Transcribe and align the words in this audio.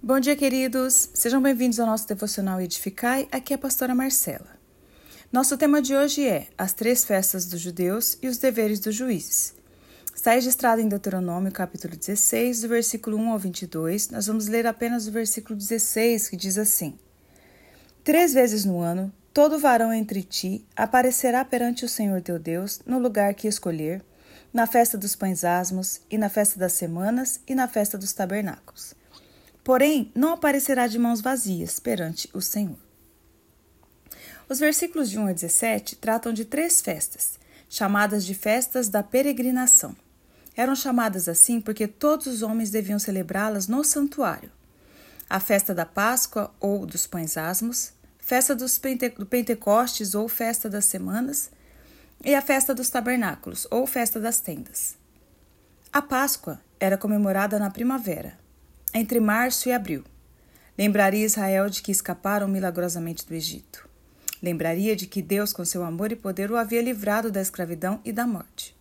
Bom 0.00 0.20
dia, 0.20 0.36
queridos. 0.36 1.10
Sejam 1.12 1.42
bem-vindos 1.42 1.80
ao 1.80 1.86
nosso 1.86 2.06
devocional 2.06 2.60
Edificai. 2.60 3.26
Aqui 3.32 3.52
é 3.52 3.56
a 3.56 3.58
pastora 3.58 3.96
Marcela. 3.96 4.56
Nosso 5.32 5.58
tema 5.58 5.82
de 5.82 5.92
hoje 5.92 6.24
é 6.24 6.46
as 6.56 6.72
três 6.72 7.04
festas 7.04 7.46
dos 7.46 7.60
judeus 7.60 8.16
e 8.22 8.28
os 8.28 8.38
deveres 8.38 8.78
dos 8.78 8.94
juízes. 8.94 9.56
Está 10.14 10.34
registrado 10.34 10.80
em 10.80 10.88
Deuteronômio, 10.88 11.50
capítulo 11.50 11.96
16, 11.96 12.60
do 12.60 12.68
versículo 12.68 13.16
1 13.16 13.32
ao 13.32 13.38
22. 13.40 14.10
Nós 14.10 14.28
vamos 14.28 14.46
ler 14.46 14.68
apenas 14.68 15.08
o 15.08 15.10
versículo 15.10 15.58
16, 15.58 16.28
que 16.28 16.36
diz 16.36 16.58
assim: 16.58 16.96
Três 18.04 18.32
vezes 18.32 18.64
no 18.64 18.78
ano, 18.78 19.12
todo 19.34 19.58
varão 19.58 19.92
entre 19.92 20.22
ti 20.22 20.64
aparecerá 20.76 21.44
perante 21.44 21.84
o 21.84 21.88
Senhor 21.88 22.22
teu 22.22 22.38
Deus 22.38 22.80
no 22.86 23.00
lugar 23.00 23.34
que 23.34 23.48
escolher, 23.48 24.00
na 24.52 24.64
festa 24.64 24.96
dos 24.96 25.16
pães 25.16 25.42
asmos, 25.42 26.00
e 26.08 26.16
na 26.16 26.28
festa 26.28 26.56
das 26.56 26.74
semanas, 26.74 27.40
e 27.48 27.54
na 27.54 27.66
festa 27.66 27.98
dos 27.98 28.12
tabernáculos 28.12 28.96
porém 29.68 30.10
não 30.14 30.32
aparecerá 30.32 30.86
de 30.86 30.98
mãos 30.98 31.20
vazias 31.20 31.78
perante 31.78 32.26
o 32.32 32.40
Senhor. 32.40 32.78
Os 34.48 34.58
versículos 34.58 35.10
de 35.10 35.18
1 35.18 35.26
a 35.26 35.32
17 35.34 35.96
tratam 35.96 36.32
de 36.32 36.46
três 36.46 36.80
festas, 36.80 37.38
chamadas 37.68 38.24
de 38.24 38.32
festas 38.32 38.88
da 38.88 39.02
peregrinação. 39.02 39.94
Eram 40.56 40.74
chamadas 40.74 41.28
assim 41.28 41.60
porque 41.60 41.86
todos 41.86 42.26
os 42.28 42.40
homens 42.40 42.70
deviam 42.70 42.98
celebrá-las 42.98 43.68
no 43.68 43.84
santuário. 43.84 44.50
A 45.28 45.38
festa 45.38 45.74
da 45.74 45.84
Páscoa 45.84 46.50
ou 46.58 46.86
dos 46.86 47.06
pães 47.06 47.36
asmos, 47.36 47.92
festa 48.18 48.56
dos 48.56 48.78
Pente 48.78 49.10
do 49.10 49.26
Pentecostes 49.26 50.14
ou 50.14 50.30
festa 50.30 50.70
das 50.70 50.86
semanas, 50.86 51.50
e 52.24 52.34
a 52.34 52.40
festa 52.40 52.74
dos 52.74 52.88
tabernáculos 52.88 53.66
ou 53.70 53.86
festa 53.86 54.18
das 54.18 54.40
tendas. 54.40 54.96
A 55.92 56.00
Páscoa 56.00 56.58
era 56.80 56.96
comemorada 56.96 57.58
na 57.58 57.68
primavera, 57.68 58.47
entre 58.94 59.20
março 59.20 59.68
e 59.68 59.72
abril. 59.72 60.04
Lembraria 60.76 61.26
Israel 61.26 61.68
de 61.68 61.82
que 61.82 61.90
escaparam 61.90 62.48
milagrosamente 62.48 63.26
do 63.26 63.34
Egito. 63.34 63.88
Lembraria 64.42 64.94
de 64.94 65.06
que 65.06 65.20
Deus, 65.20 65.52
com 65.52 65.64
seu 65.64 65.82
amor 65.82 66.12
e 66.12 66.16
poder, 66.16 66.50
o 66.50 66.56
havia 66.56 66.80
livrado 66.80 67.30
da 67.30 67.40
escravidão 67.40 68.00
e 68.04 68.12
da 68.12 68.26
morte. 68.26 68.76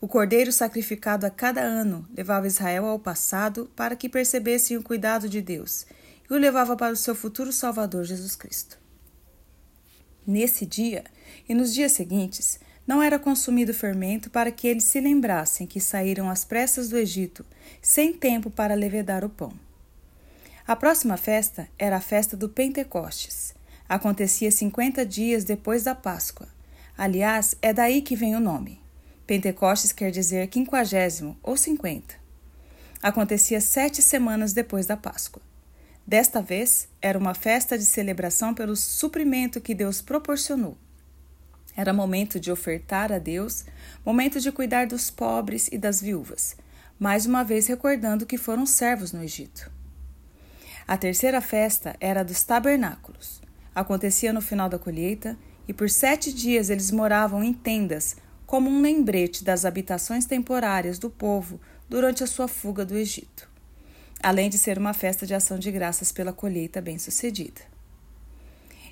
O 0.00 0.08
cordeiro 0.08 0.52
sacrificado 0.52 1.24
a 1.24 1.30
cada 1.30 1.62
ano 1.62 2.06
levava 2.14 2.46
Israel 2.46 2.86
ao 2.86 2.98
passado 2.98 3.70
para 3.76 3.96
que 3.96 4.08
percebessem 4.08 4.76
o 4.76 4.82
cuidado 4.82 5.28
de 5.28 5.40
Deus 5.40 5.86
e 6.28 6.34
o 6.34 6.38
levava 6.38 6.76
para 6.76 6.92
o 6.92 6.96
seu 6.96 7.14
futuro 7.14 7.52
Salvador 7.52 8.04
Jesus 8.04 8.34
Cristo. 8.34 8.78
Nesse 10.26 10.66
dia 10.66 11.04
e 11.48 11.54
nos 11.54 11.72
dias 11.72 11.92
seguintes, 11.92 12.60
não 12.86 13.02
era 13.02 13.18
consumido 13.18 13.72
fermento 13.72 14.30
para 14.30 14.50
que 14.50 14.66
eles 14.66 14.84
se 14.84 15.00
lembrassem 15.00 15.66
que 15.66 15.80
saíram 15.80 16.28
às 16.28 16.44
pressas 16.44 16.88
do 16.88 16.98
Egito, 16.98 17.44
sem 17.80 18.12
tempo 18.12 18.50
para 18.50 18.74
levedar 18.74 19.24
o 19.24 19.28
pão. 19.28 19.52
A 20.66 20.76
próxima 20.76 21.16
festa 21.16 21.68
era 21.78 21.96
a 21.96 22.00
festa 22.00 22.36
do 22.36 22.48
Pentecostes. 22.48 23.54
Acontecia 23.88 24.50
cinquenta 24.50 25.04
dias 25.04 25.44
depois 25.44 25.84
da 25.84 25.94
Páscoa. 25.94 26.48
Aliás, 26.96 27.54
é 27.60 27.72
daí 27.72 28.02
que 28.02 28.16
vem 28.16 28.36
o 28.36 28.40
nome. 28.40 28.80
Pentecostes 29.26 29.92
quer 29.92 30.10
dizer 30.10 30.46
quinquagésimo 30.48 31.36
ou 31.42 31.56
cinquenta. 31.56 32.14
Acontecia 33.02 33.60
sete 33.60 34.00
semanas 34.00 34.52
depois 34.52 34.86
da 34.86 34.96
Páscoa. 34.96 35.42
Desta 36.06 36.40
vez, 36.40 36.88
era 37.00 37.18
uma 37.18 37.34
festa 37.34 37.76
de 37.78 37.84
celebração 37.84 38.54
pelo 38.54 38.76
suprimento 38.76 39.60
que 39.60 39.74
Deus 39.74 40.00
proporcionou. 40.00 40.76
Era 41.76 41.92
momento 41.92 42.38
de 42.38 42.52
ofertar 42.52 43.10
a 43.12 43.18
Deus, 43.18 43.64
momento 44.04 44.40
de 44.40 44.52
cuidar 44.52 44.86
dos 44.86 45.10
pobres 45.10 45.68
e 45.72 45.78
das 45.78 46.00
viúvas, 46.00 46.56
mais 46.98 47.24
uma 47.24 47.42
vez 47.42 47.66
recordando 47.66 48.26
que 48.26 48.36
foram 48.36 48.66
servos 48.66 49.12
no 49.12 49.22
Egito. 49.22 49.70
A 50.86 50.96
terceira 50.96 51.40
festa 51.40 51.96
era 51.98 52.22
dos 52.22 52.42
tabernáculos. 52.42 53.40
Acontecia 53.74 54.32
no 54.32 54.42
final 54.42 54.68
da 54.68 54.78
colheita 54.78 55.38
e 55.66 55.72
por 55.72 55.88
sete 55.88 56.32
dias 56.32 56.68
eles 56.68 56.90
moravam 56.90 57.42
em 57.42 57.52
tendas, 57.52 58.16
como 58.44 58.68
um 58.68 58.82
lembrete 58.82 59.42
das 59.42 59.64
habitações 59.64 60.26
temporárias 60.26 60.98
do 60.98 61.08
povo 61.08 61.58
durante 61.88 62.22
a 62.22 62.26
sua 62.26 62.46
fuga 62.46 62.84
do 62.84 62.96
Egito, 62.96 63.48
além 64.22 64.50
de 64.50 64.58
ser 64.58 64.76
uma 64.76 64.92
festa 64.92 65.24
de 65.24 65.34
ação 65.34 65.58
de 65.58 65.70
graças 65.70 66.12
pela 66.12 66.32
colheita 66.32 66.82
bem-sucedida. 66.82 67.71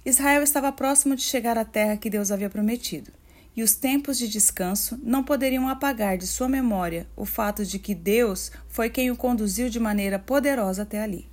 Israel 0.04 0.42
estava 0.42 0.72
próximo 0.72 1.14
de 1.14 1.22
chegar 1.22 1.58
à 1.58 1.64
terra 1.64 1.96
que 1.96 2.08
Deus 2.08 2.30
havia 2.30 2.48
prometido, 2.48 3.12
e 3.54 3.62
os 3.62 3.74
tempos 3.74 4.16
de 4.16 4.28
descanso 4.28 4.98
não 5.02 5.22
poderiam 5.22 5.68
apagar 5.68 6.16
de 6.16 6.26
sua 6.26 6.48
memória 6.48 7.06
o 7.16 7.26
fato 7.26 7.64
de 7.64 7.78
que 7.78 7.94
Deus 7.94 8.50
foi 8.68 8.88
quem 8.88 9.10
o 9.10 9.16
conduziu 9.16 9.68
de 9.68 9.78
maneira 9.78 10.18
poderosa 10.18 10.82
até 10.82 11.02
ali. 11.02 11.28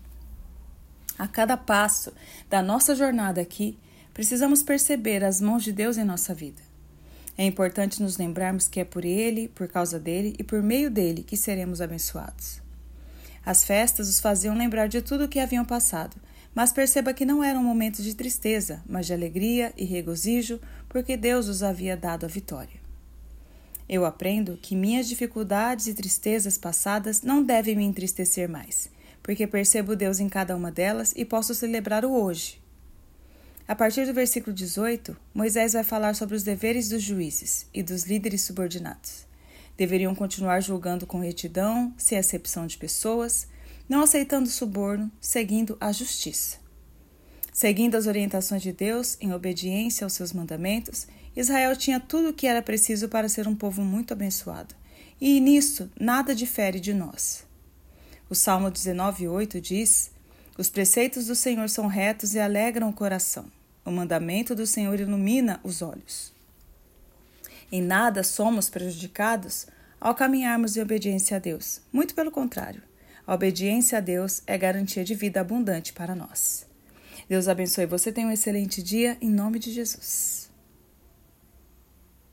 A 1.17 1.27
cada 1.27 1.55
passo 1.55 2.11
da 2.49 2.61
nossa 2.61 2.95
jornada 2.95 3.39
aqui, 3.39 3.77
precisamos 4.13 4.61
perceber 4.61 5.23
as 5.23 5.39
mãos 5.39 5.63
de 5.63 5.71
Deus 5.71 5.97
em 5.97 6.03
nossa 6.03 6.33
vida. 6.33 6.61
É 7.37 7.45
importante 7.45 8.01
nos 8.01 8.17
lembrarmos 8.17 8.67
que 8.67 8.79
é 8.79 8.83
por 8.83 9.05
Ele, 9.05 9.47
por 9.47 9.67
causa 9.67 9.99
dele 9.99 10.35
e 10.39 10.43
por 10.43 10.61
meio 10.61 10.89
dele 10.89 11.23
que 11.23 11.37
seremos 11.37 11.81
abençoados. 11.81 12.61
As 13.45 13.63
festas 13.63 14.09
os 14.09 14.19
faziam 14.19 14.57
lembrar 14.57 14.87
de 14.87 15.01
tudo 15.01 15.23
o 15.23 15.27
que 15.27 15.39
haviam 15.39 15.63
passado 15.63 16.17
mas 16.53 16.71
perceba 16.71 17.13
que 17.13 17.25
não 17.25 17.43
era 17.43 17.59
um 17.59 17.63
momento 17.63 18.01
de 18.01 18.15
tristeza, 18.15 18.81
mas 18.87 19.05
de 19.05 19.13
alegria 19.13 19.73
e 19.77 19.85
regozijo, 19.85 20.59
porque 20.89 21.15
Deus 21.15 21.47
os 21.47 21.63
havia 21.63 21.95
dado 21.95 22.25
a 22.25 22.29
vitória. 22.29 22.79
Eu 23.89 24.05
aprendo 24.05 24.57
que 24.61 24.75
minhas 24.75 25.07
dificuldades 25.07 25.87
e 25.87 25.93
tristezas 25.93 26.57
passadas 26.57 27.21
não 27.21 27.41
devem 27.41 27.75
me 27.75 27.85
entristecer 27.85 28.49
mais, 28.49 28.89
porque 29.23 29.47
percebo 29.47 29.95
Deus 29.95 30.19
em 30.19 30.27
cada 30.27 30.55
uma 30.55 30.71
delas 30.71 31.13
e 31.15 31.23
posso 31.23 31.55
celebrar 31.55 32.03
o 32.03 32.11
hoje. 32.11 32.59
A 33.67 33.75
partir 33.75 34.05
do 34.05 34.13
versículo 34.13 34.55
18, 34.55 35.15
Moisés 35.33 35.73
vai 35.73 35.83
falar 35.83 36.15
sobre 36.15 36.35
os 36.35 36.43
deveres 36.43 36.87
dos 36.87 37.03
juízes 37.03 37.65
e 37.73 37.83
dos 37.83 38.03
líderes 38.03 38.41
subordinados. 38.41 39.25
Deveriam 39.77 40.15
continuar 40.15 40.61
julgando 40.61 41.05
com 41.05 41.19
retidão, 41.19 41.93
sem 41.97 42.17
acepção 42.17 42.65
de 42.65 42.77
pessoas, 42.77 43.47
não 43.87 44.01
aceitando 44.01 44.49
suborno, 44.49 45.11
seguindo 45.19 45.77
a 45.79 45.91
justiça. 45.91 46.57
Seguindo 47.53 47.95
as 47.95 48.05
orientações 48.05 48.61
de 48.61 48.71
Deus, 48.71 49.17
em 49.19 49.33
obediência 49.33 50.05
aos 50.05 50.13
seus 50.13 50.31
mandamentos, 50.31 51.07
Israel 51.35 51.75
tinha 51.75 51.99
tudo 51.99 52.29
o 52.29 52.33
que 52.33 52.47
era 52.47 52.61
preciso 52.61 53.09
para 53.09 53.29
ser 53.29 53.47
um 53.47 53.55
povo 53.55 53.81
muito 53.81 54.13
abençoado. 54.13 54.75
E 55.19 55.39
nisso 55.39 55.89
nada 55.99 56.35
difere 56.35 56.79
de 56.79 56.93
nós. 56.93 57.45
O 58.29 58.35
Salmo 58.35 58.69
19,8 58.69 59.59
diz: 59.59 60.11
Os 60.57 60.69
preceitos 60.69 61.27
do 61.27 61.35
Senhor 61.35 61.69
são 61.69 61.87
retos 61.87 62.35
e 62.35 62.39
alegram 62.39 62.89
o 62.89 62.93
coração. 62.93 63.45
O 63.83 63.89
mandamento 63.89 64.53
do 64.53 64.67
Senhor 64.67 64.99
ilumina 64.99 65.59
os 65.63 65.81
olhos. 65.81 66.33
Em 67.71 67.81
nada 67.81 68.23
somos 68.23 68.69
prejudicados 68.69 69.65
ao 69.99 70.13
caminharmos 70.13 70.77
em 70.77 70.81
obediência 70.81 71.37
a 71.37 71.39
Deus. 71.39 71.81
Muito 71.91 72.13
pelo 72.13 72.31
contrário. 72.31 72.83
A 73.27 73.35
obediência 73.35 73.97
a 73.97 74.01
Deus 74.01 74.41
é 74.47 74.57
garantia 74.57 75.03
de 75.03 75.13
vida 75.13 75.41
abundante 75.41 75.91
para 75.91 76.15
nós. 76.15 76.65
Deus 77.27 77.49
abençoe 77.49 77.85
você. 77.85 78.09
Tenha 78.09 78.25
um 78.25 78.31
excelente 78.31 78.81
dia 78.81 79.17
em 79.19 79.29
nome 79.29 79.59
de 79.59 79.69
Jesus. 79.69 80.46